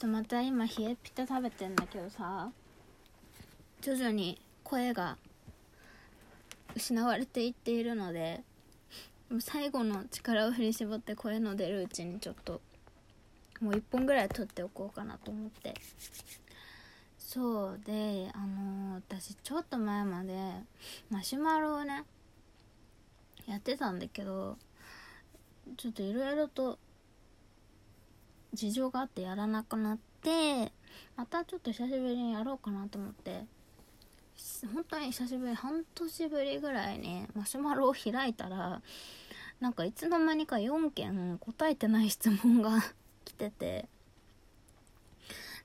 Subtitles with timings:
[0.00, 2.50] とまた今冷えピタ食べてんだけどさ
[3.82, 5.18] 徐々に声が
[6.74, 8.40] 失われていっているので
[9.40, 12.62] 最後の力を振り絞って声の出るうちにちょっと
[13.60, 15.74] もう1本ぐらい取っておこうかなと思って。
[17.18, 20.34] そうであのー、私ちょっと前まで
[21.10, 22.02] マシュマロをね
[23.46, 24.56] やってたんだけど
[25.76, 26.76] ちょっといろいろと
[28.52, 30.72] 事情があってやらなくなって
[31.16, 33.44] またちょっと久しぶりにやろうかなと思って。
[34.74, 38.80] 本当に久しぶり半年ぶりぐらいにマシュマロを開いたら
[39.60, 42.80] なんかいつの間にか4件答えてない質問が
[43.24, 43.88] 来てて。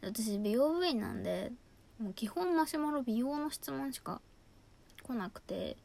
[0.02, 1.52] 私美容部員なんで
[2.00, 4.22] もう基本マシュマロ美容の質問しか
[5.04, 5.78] 来なくて。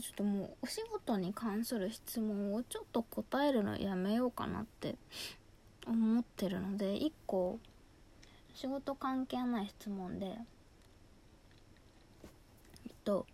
[0.00, 4.96] ちょっともうお仕事に関する質問をちょっと答えるのやめようかなって。
[5.88, 7.58] 思ってるので1個
[8.54, 10.30] 仕事関係ない質問でえ
[12.90, 13.26] っと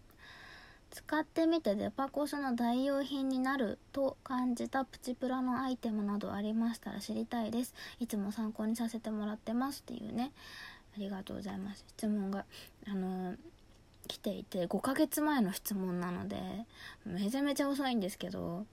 [0.94, 7.74] 使ってみてデパコスの代用品になると感じたプチプラのアイテムなどありましたら知りたいです。
[7.98, 10.30] いつも参考にさせてもらってますっていうね。
[10.96, 11.84] ありがとうございます。
[11.88, 12.44] 質問が
[12.86, 13.36] あのー、
[14.06, 16.36] 来ていて5ヶ月前の質問なので
[17.04, 18.64] めちゃめちゃ遅いんですけど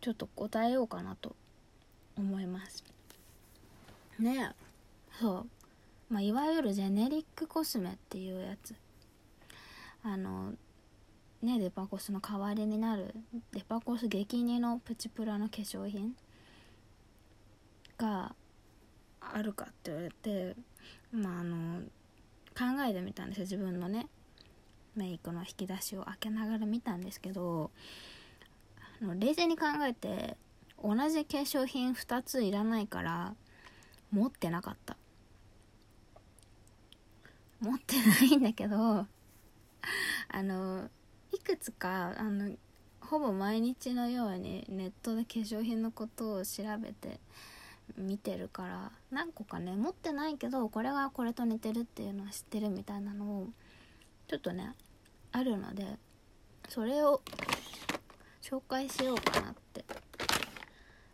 [0.00, 1.34] ちょっと答えようかなと
[2.16, 2.84] 思います。
[4.20, 4.52] ね。
[5.18, 5.46] そ
[6.10, 6.12] う。
[6.12, 8.74] まあいわゆるジェネリックコスメっていうやつ。
[10.02, 10.52] あの
[11.42, 13.14] ねデパコスの代わりになる
[13.52, 16.14] デパコス激似のプチプラの化粧品。
[18.00, 18.34] が
[19.20, 20.56] あるかって言われて
[21.12, 21.80] まああの
[22.56, 24.08] 考えてみたんですよ自分のね。
[24.96, 27.70] メイクの引き出しを開けながら見たんですけど
[29.00, 30.36] あの冷静に考えて
[30.82, 33.34] 同じ化粧品2ついらないから
[34.12, 34.96] 持ってなかった。
[37.60, 39.06] 持ってないんだけど
[40.28, 40.88] あの
[41.30, 42.56] いくつかあの
[43.00, 47.20] ほぼ毎日のようにネットで化粧品のことを調べて
[47.96, 53.48] 見てるから何個かね持ってないけどこれがこれと似てるっていうのは知ってるみたいなのを
[54.28, 54.74] ちょっとね
[55.32, 55.98] あるので
[56.68, 57.20] それを
[58.40, 59.84] 紹介しようかなって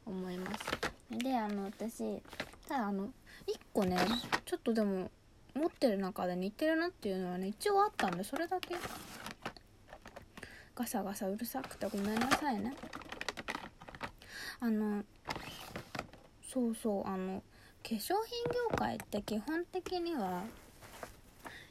[0.05, 0.65] 思います。
[1.11, 2.23] であの私
[2.69, 3.11] ただあの1
[3.73, 3.97] 個ね
[4.45, 5.11] ちょっとでも
[5.55, 8.75] 持ってる中で似てるなっていうのはね一応あったんでそれだけ。
[10.75, 12.75] ガサガサうるさくてごめんなさいね。
[14.61, 15.05] あの
[16.47, 17.43] そうそうあの
[17.83, 20.43] 化粧品業界って基本的には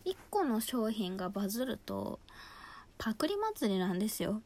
[0.06, 2.20] 1個の商品がバズると
[2.98, 4.42] パクリ祭りなんですよ。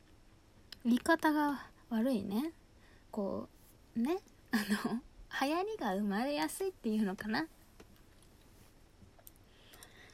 [0.83, 2.51] 言い方が悪いね。
[3.11, 3.47] こ
[3.95, 4.17] うね？
[4.51, 5.01] あの
[5.41, 7.47] 流行りが生まれやすいっていうのかな。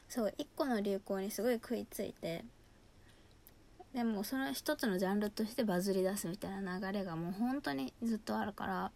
[0.08, 2.44] そう1個の流行にすごい食いついて
[3.92, 8.92] でもその一つのジャンルとしてバズり出すみたいな流れがもう本当にずっとあるから。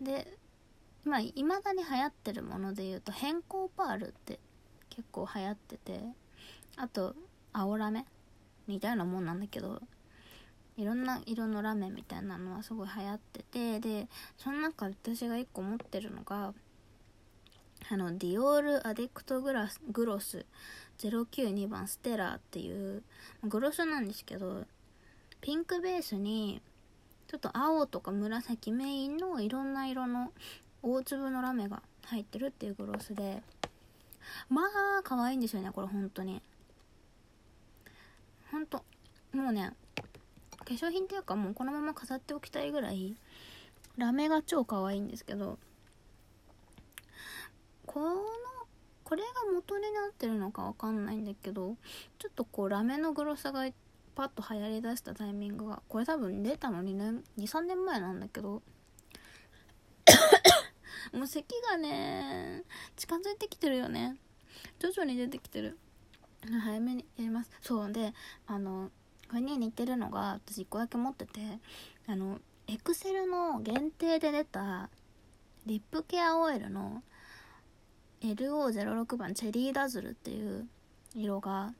[0.00, 0.26] で
[1.04, 4.40] まあいまだに流行ってるもので言うと変更パールって
[4.90, 6.00] 結構流行ってて
[6.76, 7.14] あと
[7.52, 8.04] 青ラメ
[8.66, 9.80] みたいなもんなんだけど
[10.76, 16.52] いろんな色のラメみたいなのはすごい流行っててでその中私が1個持ってるのが
[17.88, 20.44] あのディオールアディクトグラスグロス
[20.98, 23.02] 092番ステラーっていう
[23.44, 24.64] グロスなんですけど
[25.40, 26.60] ピンクベースに
[27.28, 30.32] ちょっと青とか紫メインのいろんな色の
[30.82, 33.42] 大粒のラメが入ってるっていうグロスで
[34.48, 36.42] まあ可愛いんですよねこれ本当に。
[38.50, 38.84] ほんと
[39.32, 39.72] もうね
[40.66, 43.14] 化粧品っていうかもうこのまま飾っておきたいぐらい
[43.96, 45.58] ラメが超可愛いんですけど
[47.86, 48.16] この
[49.04, 51.76] これが元になってるのかわかんないんだけど
[52.18, 53.64] ちょっとこうラメのグロさが
[54.16, 58.62] パッと流行りだしたタイミングがこれ多分出たの2年23年前なんだけど
[61.14, 62.64] もう咳がね
[62.96, 64.16] 近づいてきてるよね。
[64.78, 65.78] 徐々に出てきてる。
[66.64, 67.50] 早めにやります。
[67.60, 68.12] そうで
[68.46, 68.90] あの
[69.28, 71.40] これに似てるのが私1個だけ持ってて
[72.06, 72.38] あの
[72.68, 74.90] エクセルの限定で出た
[75.66, 77.02] リップケアオイルの
[78.22, 80.66] LO06 番チェリーダズルっていう
[81.14, 81.74] 色が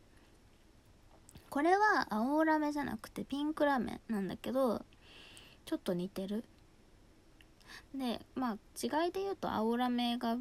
[1.50, 4.84] これは青ラメじゃなくてピンクラメなんだけど
[5.64, 6.44] ちょっと似てる。
[7.94, 10.37] でまあ違いで言うと青ラメが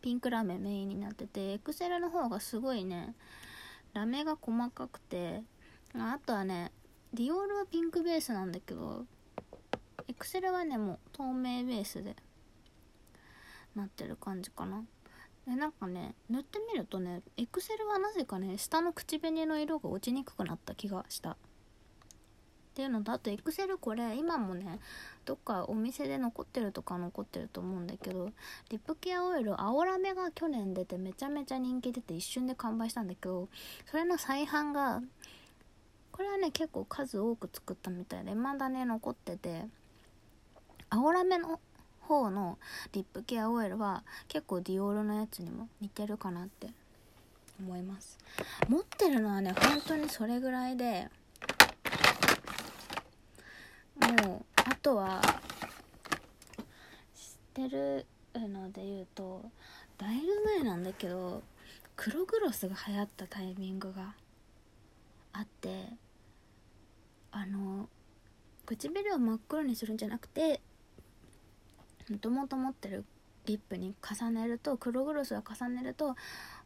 [0.00, 3.14] ピンクラメメインになっててエクセルの方がすごいね
[3.92, 5.42] ラメが細かくて
[5.94, 6.72] あとはね
[7.12, 9.04] ディオールはピンクベースなんだけど
[10.08, 12.16] エクセルはねもう透明ベースで
[13.74, 14.82] なってる感じかな。
[15.46, 21.36] でなんかね塗ってみるとねエクセルはなぜかね下の口紅の色が落ちにくくなった気がした。
[22.72, 24.78] っていうのとあとエクセルこれ今もね
[25.26, 28.30] どっかお店で残ってるとか残ってると思うんだけど
[28.70, 33.50] リップケアオイル青ラメが去年出てめちゃめちゃ人気出て一瞬で完売したんだけど
[33.90, 35.02] それの再販が
[36.12, 39.64] これはね結構数多く作ったみたいでまだね残ってて
[40.90, 41.58] 青ラメの
[42.02, 42.58] 方の
[42.92, 46.68] リップケアオイルは結構ディオールのやつにも似てるかなって
[47.58, 48.18] 思います。
[48.68, 51.08] 持ってるのはね本当にそれぐらいで
[54.26, 55.22] もうあとは
[57.14, 59.42] 知ってるので言うと
[59.96, 61.42] だいぶ前なんだけど
[61.96, 64.14] 黒グロスが流行ったタイミングが
[65.32, 65.88] あって
[67.30, 67.88] あの
[68.66, 70.60] 唇を真っ黒にするんじゃなくて
[72.10, 73.04] もともと持ってる
[73.46, 76.14] リップに重ねると黒グロスを重ねると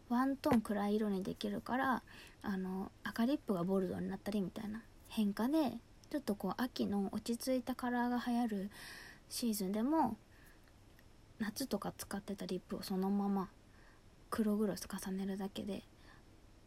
[0.08, 2.02] ワントーン暗い色にできるから
[2.42, 5.72] あの赤リップがボルドーになったりみたいな変化で
[6.10, 8.70] ちょっとこう秋の落ち着いたカラーが流行る
[9.28, 10.16] シーズンでも
[11.38, 13.48] 夏とか使ってたリップをそのまま
[14.30, 15.82] 黒グロス重ねるだけで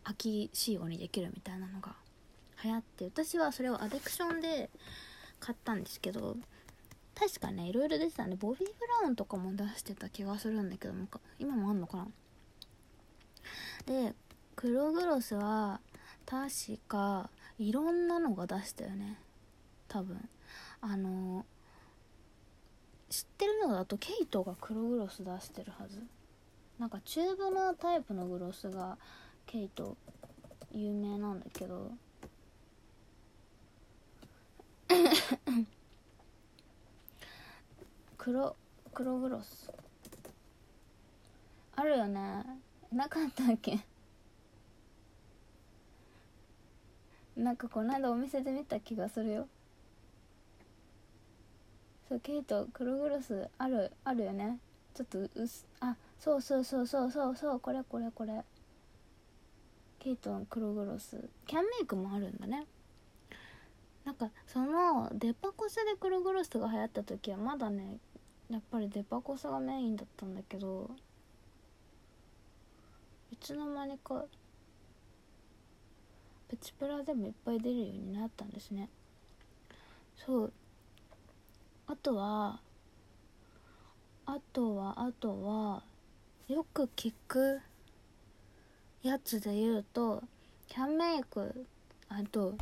[0.09, 1.95] 秋仕様にできるみたいなのが
[2.63, 4.69] 流行って私はそれをアデクションで
[5.39, 6.35] 買ったんですけど
[7.15, 8.65] 確かねいろいろ出てたんでボビー・ブ
[9.03, 11.07] ラウンとかも出してた気がするんだけども
[11.37, 12.07] 今もあんのかな。
[13.85, 14.13] で
[14.55, 15.79] 黒グロスは
[16.25, 19.19] 確かいろんなのが出したよね。
[19.87, 20.29] 多分。
[20.81, 21.45] あの
[23.09, 26.01] 知ってるのだとケイトが黒グロス出してるはず。
[26.77, 28.97] なんかチューブのタイプのグロスが
[29.51, 29.97] ケイト
[30.71, 31.91] 有名なんだけど。
[38.15, 38.55] 黒
[38.93, 39.71] 黒グロス。
[41.75, 42.45] あるよね。
[42.93, 43.79] なかったっけ？
[47.35, 49.47] なんかこの間お店で見た気がするよ。
[52.07, 54.59] そうケイト黒グロスあるあるよね。
[54.93, 58.43] ちょっと薄あそうそうそうそうそうそうこれこれこれ。
[59.99, 61.29] ケイトの黒グロス。
[61.45, 62.65] キャンメイクもあるんだね。
[64.05, 67.97] なんかそのデパコスで黒グロスが流行った時はまだね
[68.49, 70.89] やっぱりデパコスがメインだったんだけど
[73.31, 74.25] いつの間にか
[76.47, 78.89] プチプラでもいっぱい出るようになったんですね。
[80.15, 80.53] そう。
[81.85, 82.59] あとは
[84.25, 85.83] あとはあとは
[86.47, 87.61] よく聞く
[89.03, 90.23] やつで言うと
[90.67, 91.65] キャンメイク
[92.09, 92.55] あと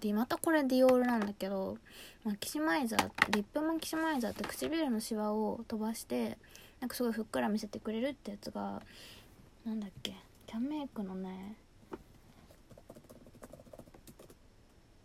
[0.00, 1.78] でまたこれディオールなんだけど
[2.24, 6.38] マキシマイザーリップマキシマイザーって唇のシワを飛ばして
[6.80, 8.82] なんかすごいふっくら見せてくれるってやつが
[9.64, 10.14] なんだっけ
[10.46, 11.56] キャンメイクのね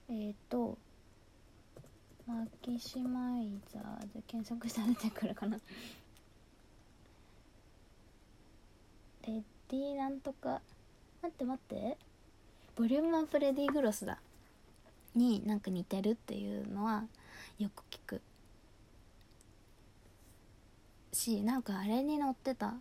[0.09, 0.77] えっ、ー、と
[2.27, 5.57] マキシマイザーで検索したら出てくるかな。
[9.27, 10.61] レディなんとか。
[11.21, 11.97] 待って待って。
[12.75, 14.19] ボリュームアップレディグロスだ。
[15.15, 17.05] になんか似てるっていうのは
[17.57, 18.21] よく聞く。
[21.13, 22.73] しなんかあれに載ってた。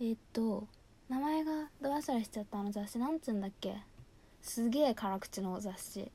[0.00, 0.68] えー、っと
[1.08, 2.98] 名前がど忘れしちゃったあの雑誌。
[3.00, 3.76] なんつうんだっけ。
[4.42, 6.12] すげえ辛口の雑誌。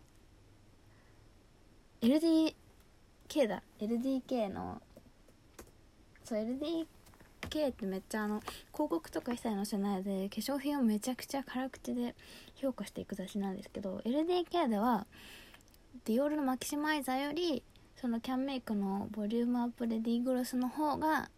[2.01, 3.61] LDK だ。
[3.79, 4.81] LDK の。
[6.23, 6.96] そう LDK
[7.49, 8.39] K ってめっちゃあの
[8.73, 12.15] 広告とか一切載せないで化粧品をめちゃくちゃ辛口で
[12.55, 15.05] 評価していく雑誌なんですけど LDK では
[16.05, 17.63] ディオールのマキシマイザーより
[17.95, 21.29] そのキャンメイクのボリュームアップレディーグロスの方が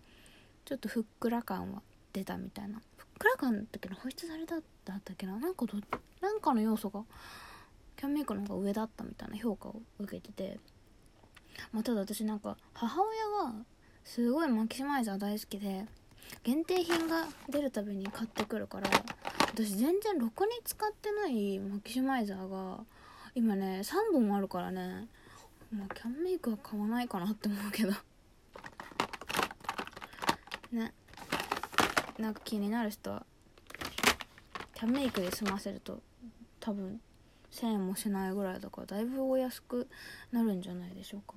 [0.65, 2.81] ちょっとふっくら感は出たみたいな。
[2.97, 5.39] ふっくら感だったけな保湿されただったっけな？
[5.39, 5.77] なんかど
[6.21, 7.03] なんかの要素が
[7.95, 10.59] キャンメイクの方が上だったみたいな評価を受けてて、
[11.71, 13.53] まあ、ただ私なんか母親が
[14.03, 15.85] すごいマキシマイザー大好きで
[16.43, 18.89] 限定品が出るたびに買ってくるから
[19.53, 22.79] 私全然ろくに使ってないマキシマイザーが
[23.35, 25.07] 今ね3本あるからね。
[25.71, 27.93] まあキャンメイクは買わないかなって思うけど。
[30.71, 30.93] ね。
[32.17, 33.25] なんか気になる人は
[34.73, 36.01] キャンメイクで済ませると
[36.59, 36.99] 多分
[37.51, 39.87] 1000円もしないぐらいだからだいぶお安く
[40.31, 41.35] なるんじゃないでしょうか。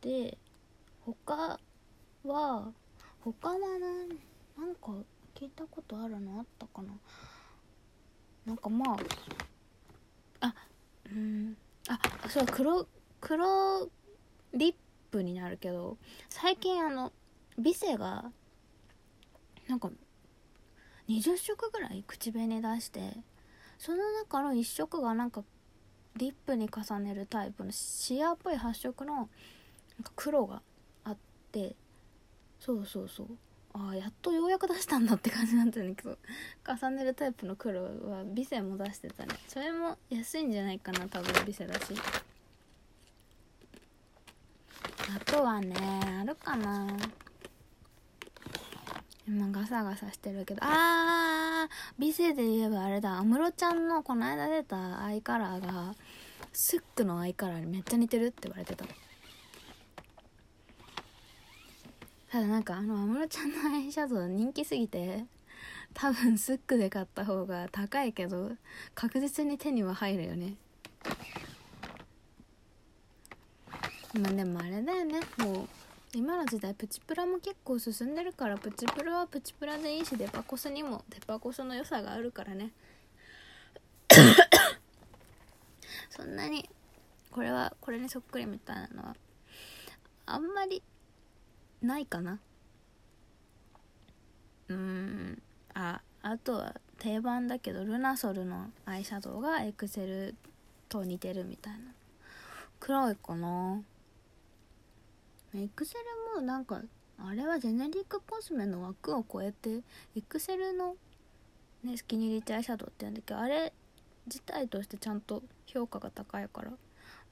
[0.00, 0.38] で
[1.04, 1.58] 他
[2.24, 2.72] は
[3.20, 3.78] 他はな
[4.58, 4.92] なんか
[5.34, 6.92] 聞いたことあるのあったかな？
[8.46, 8.96] なんかまあ
[10.40, 10.54] あ
[11.10, 11.56] うん
[11.88, 12.86] あそう黒
[13.20, 13.88] 黒
[14.54, 14.74] リッ
[15.10, 15.96] プになるけど
[16.28, 17.12] 最近あの
[17.58, 18.30] ビセが
[19.68, 19.90] なんか
[21.08, 23.00] 20色ぐらい口紅出して
[23.78, 25.42] その中の1色がなんか
[26.16, 29.28] リップに重ねるタイプのシアっぽい発色の
[30.00, 30.62] なんか黒が
[31.04, 31.16] あっ
[31.52, 31.76] て
[32.58, 33.26] そうそうそう。
[33.74, 36.16] ああやっとようやく出したんだって感じなんだけど
[36.66, 39.34] 重ねるタイプの黒は美セも出してたね。
[39.46, 41.80] それも安いんじゃないかな多分美セだし。
[45.14, 45.74] あとはね
[46.22, 46.86] あるかな。
[49.28, 50.60] 今ガサガサしてるけど。
[50.64, 53.18] あー美声で言えばあれだ。
[53.18, 55.94] 安室ちゃんのこの間出たアイカラーが
[56.54, 58.86] スックのアイカラーにめっちゃ似てるって言われてた。
[62.30, 65.24] ただなんかあの安室ちゃんのアイシャドウ人気すぎて
[65.94, 68.52] 多分スックで買った方が高いけど
[68.94, 70.54] 確実に手には入るよね。
[74.14, 75.20] まあでもあれだよね。
[75.38, 75.68] もう
[76.14, 82.70] 今の時代プチプラも結構進んでるからプチプラはプチプラでいいしデパコスにもデパコスの良さがあるからね。
[86.10, 86.68] そんなに
[87.32, 89.16] これはこれにそっくりみたいなのは
[90.26, 90.80] あんまり
[91.82, 92.38] ないかな？
[94.68, 95.42] うーん。
[95.74, 100.34] ああとは定番だけどルナソルのアイシャドウがエクセル
[100.88, 101.78] と似てるみたいな。
[102.78, 103.80] くらいかな？
[105.54, 105.94] エクセ
[106.34, 106.80] ルもなんか
[107.18, 109.82] あれはジェネリックコスメの枠を超えて
[110.16, 110.96] エクセルの
[111.82, 113.72] ねスキニリッチアイシャドウって言うんだけどあれ
[114.26, 116.76] 自体としてちゃんと評価が高いからも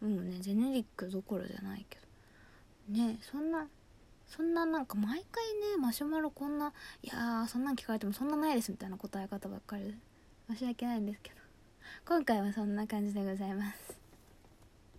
[0.01, 1.99] うねジェネリックどころじゃないけ
[2.91, 2.99] ど。
[2.99, 3.67] ねそんな
[4.29, 9.95] そんななんか毎回ねマシュマロこんないやーそんなん聞かれてもそんなないですみたいな答え方ばっかりで
[10.51, 11.39] 申し訳ないんですけど。
[12.07, 13.98] 今回はそんな感じでございます。